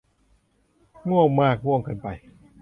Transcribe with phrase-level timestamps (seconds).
[1.09, 2.07] ง่วงมาก ง่วงเกินไป